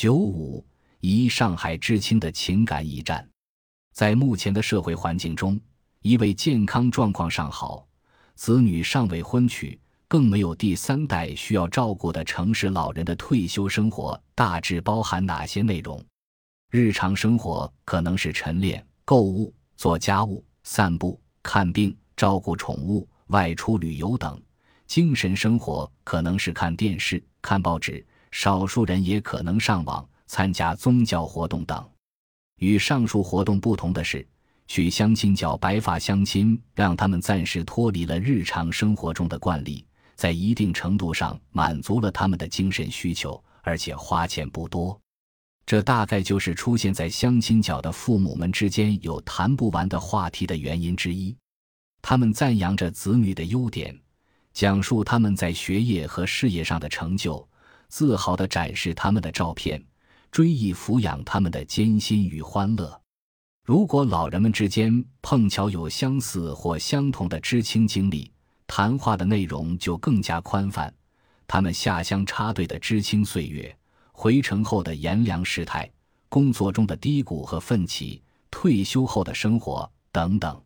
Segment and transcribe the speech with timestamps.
[0.00, 0.64] 九五
[1.00, 3.28] 一上海知青的情感驿站，
[3.92, 5.60] 在目前的社会环境中，
[6.02, 7.84] 一位健康状况尚好、
[8.36, 9.76] 子女尚未婚娶、
[10.06, 16.00] 更没有第三代需要照顾的城市老人的退休生活，大致包含哪些内容？
[16.70, 24.40] 日常生活可能是晨练、购物、做家务、散步、看病、照顾宠物、外出旅游等；
[24.86, 28.06] 精神生活可能是看电视、看报纸。
[28.40, 31.84] 少数人也可能上网参加宗教活动等。
[32.60, 34.24] 与上述活动不同的是，
[34.68, 39.84] 去相亲角白发相亲，让他们暂时脱离了日常生活中的惯例，
[40.14, 44.96] 在一定程度上满足了他们的精神需求，而且花钱不多。
[45.66, 51.36] 这大概就是出现在相亲角的父母们之间有谈不完的话题的原因之一。
[52.00, 53.98] 他们赞扬着子女的优点，
[54.52, 57.44] 讲述他们在学业和事业上的成就。
[57.88, 59.82] 自豪地展示他们的照片，
[60.30, 63.00] 追忆抚养他们的艰辛与欢乐。
[63.64, 68.30] 如果老人们之间碰巧有相似或相同的知青经历，
[68.66, 70.92] 谈话的内容就更加宽泛。
[71.46, 73.76] 他们下乡插队的知青岁月，
[74.12, 75.90] 回城后的炎凉世态，
[76.28, 80.62] 工作中的低谷和奋起，退休后的生活等等。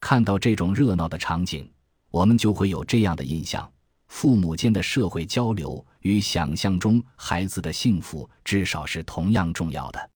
[0.00, 1.68] 看到这种热闹的场景，
[2.10, 3.68] 我们就会有这样的印象。
[4.08, 10.10] 父母间的社会交流与想象中孩子的幸福，至少是同样重要的。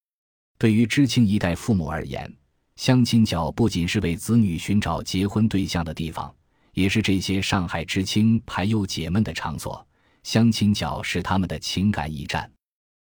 [0.59, 2.33] 对于知青一代父母而言，
[2.77, 6.35] 相亲角不仅是为子女寻找结婚对象的地方，
[6.73, 9.87] 也是这些上海知青排忧解闷的场所。
[10.23, 12.51] 相亲角是他们的情感驿站，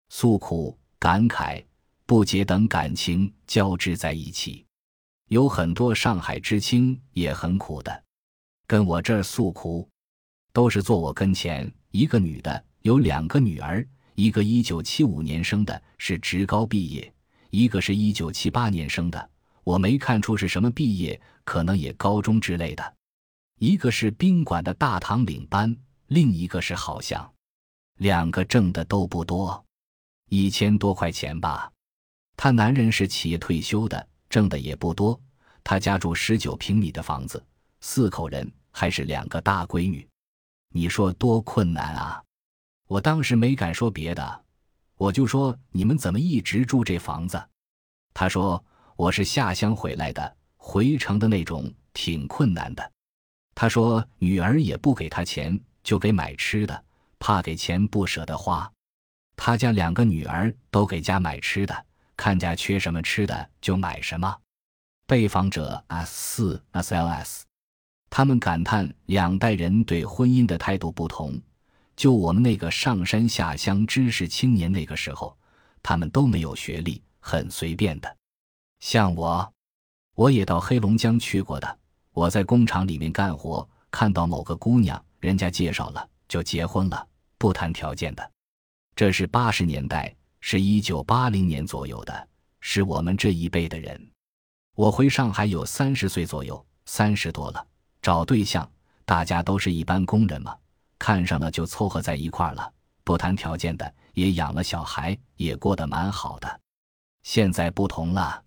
[0.08, 1.64] 诉苦、感慨、
[2.06, 4.66] 不解等感情交织在一起。
[5.28, 8.04] 有很多上海知青也很苦的，
[8.66, 9.88] 跟我这儿诉苦。
[10.54, 17.02] 都是坐我跟前，一个女的，有两个女儿，一个一九七五年生的，是职高毕业；
[17.50, 19.30] 一个是一九七八年生的，
[19.64, 22.94] 我没看出是什么毕业，可能也高中之类的。
[23.58, 25.76] 一个是宾馆的大堂领班，
[26.06, 27.28] 另一个是好像，
[27.98, 29.64] 两个挣的都不多，
[30.30, 31.68] 一千多块钱吧。
[32.36, 35.20] 她男人是企业退休的，挣的也不多。
[35.64, 37.44] 他家住十九平米的房子，
[37.80, 40.06] 四口人，还是两个大闺女。
[40.76, 42.20] 你说多困难啊！
[42.88, 44.44] 我当时没敢说别的，
[44.96, 47.40] 我就说你们怎么一直住这房子？
[48.12, 48.62] 他说
[48.96, 52.92] 我是下乡回来的，回城的那种挺困难的。
[53.54, 56.84] 他说女儿也不给他钱，就给买吃的，
[57.20, 58.68] 怕给钱不舍得花。
[59.36, 61.86] 他家两个女儿都给家买吃的，
[62.16, 64.36] 看家缺什么吃的就买什么。
[65.06, 67.42] 被访者 S 四 SLS。
[68.16, 71.36] 他们感叹两代人对婚姻的态度不同。
[71.96, 75.36] 就我们那个上山下乡知识青年那个时候，
[75.82, 78.16] 他们都没有学历，很随便的。
[78.78, 79.52] 像我，
[80.14, 81.78] 我也到黑龙江去过的。
[82.12, 87.04] 我在工厂里面干活，看到某个姑娘，人家介绍了就结婚了，
[87.36, 88.30] 不谈条件的。
[88.94, 92.28] 这是八十年代，是一九八零年左右的，
[92.60, 94.00] 是我们这一辈的人。
[94.76, 97.66] 我回上海有三十岁左右，三十多了。
[98.04, 98.70] 找对象，
[99.06, 100.54] 大家都是一般工人嘛，
[100.98, 102.70] 看上了就凑合在一块儿了，
[103.02, 106.60] 不谈条件的也养了小孩，也过得蛮好的。
[107.22, 108.44] 现在不同了，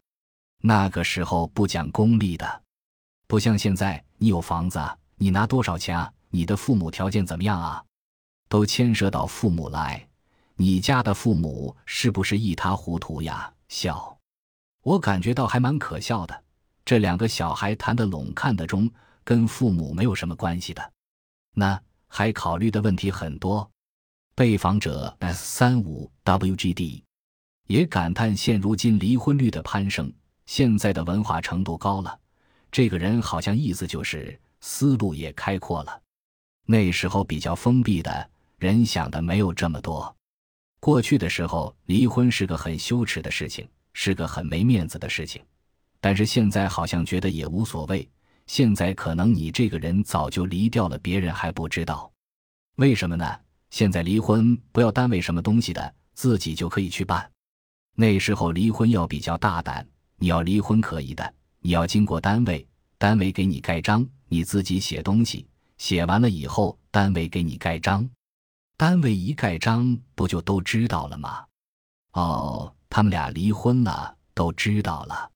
[0.61, 2.61] 那个时候不讲功利的，
[3.25, 4.79] 不像现在，你有房子，
[5.15, 6.13] 你拿多少钱啊？
[6.29, 7.83] 你的父母条件怎么样啊？
[8.49, 10.07] 都牵涉到父母了，哎，
[10.57, 13.51] 你家的父母是不是一塌糊涂呀？
[13.69, 14.19] 笑，
[14.83, 16.43] 我感觉到还蛮可笑的，
[16.85, 18.87] 这两个小孩谈得拢，看得中。
[19.27, 20.93] 跟父母没有什么关系的，
[21.53, 21.77] 那
[22.07, 23.69] 还考虑的问题很多。
[24.33, 27.03] 被访者 S 三五 WGD
[27.65, 30.09] 也感叹现如今离婚率的攀升。
[30.45, 32.17] 现在的文化程度高了，
[32.71, 36.01] 这个人好像意思就是思路也开阔了。
[36.65, 40.15] 那时候比较封闭的人想的没有这么多。
[40.79, 45.43] 过去的时候，离婚是个很羞耻的事情，是个很没面子的事情。
[45.99, 48.09] 但是现在好像觉得也无所谓。
[48.47, 52.11] 现在可能你这个人早就离掉了，别人还不知道，
[52.77, 53.39] 为什么呢？
[53.69, 57.29] 现在离婚不要单位什么东西的，自己就可以去办。
[57.95, 59.85] 那时候离婚要比较大胆，
[60.15, 62.65] 你要离婚可以的，你要经过单位，
[62.97, 65.45] 单位给你盖章，你自己写东西，
[65.77, 68.09] 写完了以后单位给你盖章，
[68.77, 71.43] 单位一盖章不就都知道了吗？
[72.13, 75.29] 哦，他们俩离婚了，都知道了。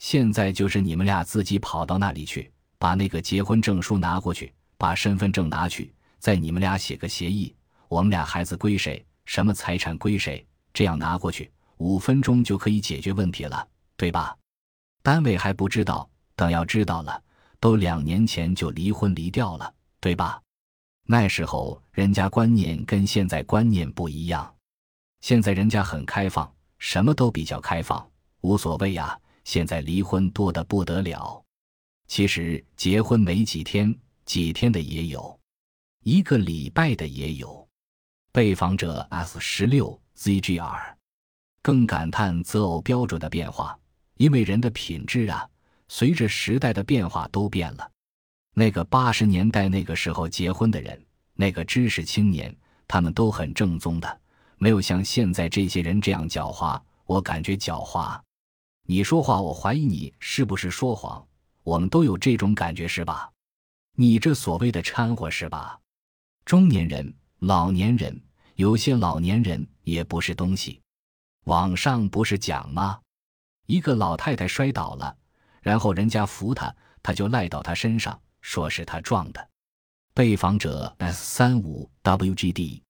[0.00, 7.54] 现在就是你们俩自己跑到那里去，把那个结婚证书拿过去，把身份证拿去，在你们俩写个协议，
[7.86, 13.68] 我们俩孩子归谁，什么财产归谁，这样拿过去，五分钟就可以解决问题了，
[13.98, 14.34] 对吧？
[15.02, 17.22] 单位还不知道，等要知道了，
[17.60, 19.70] 都两年前就离婚离掉了，
[20.00, 20.40] 对吧？
[21.06, 24.54] 那时候人家观念跟现在观念不一样，
[25.20, 28.10] 现在人家很开放，什么都比较开放，
[28.40, 29.18] 无所谓呀。
[29.44, 31.42] 现在离婚多得不得了，
[32.06, 33.94] 其实结婚没几天、
[34.24, 35.38] 几天的也有，
[36.02, 37.68] 一个礼拜的也有。
[38.32, 40.94] 被访者 S 十六 ZGR
[41.62, 43.76] 更感叹择偶标准的变化，
[44.18, 45.48] 因为人的品质啊，
[45.88, 47.90] 随着时代的变化都变了。
[48.54, 51.04] 那个八十年代那个时候结婚的人，
[51.34, 52.56] 那个知识青年，
[52.86, 54.20] 他们都很正宗的，
[54.58, 56.80] 没有像现在这些人这样狡猾。
[57.06, 58.20] 我感觉狡猾。
[58.84, 61.26] 你说话，我怀疑你是不是说谎。
[61.62, 63.30] 我们都有这种感觉，是吧？
[63.96, 65.78] 你这所谓的掺和，是吧？
[66.44, 68.20] 中年人、老年人，
[68.54, 70.80] 有些老年人也不是东西。
[71.44, 73.00] 网上不是讲吗？
[73.66, 75.16] 一个老太太摔倒了，
[75.60, 79.48] 然后人家扶她，她就赖到她身上，说是她撞的。
[80.14, 82.82] 被访者 S 三五 WGD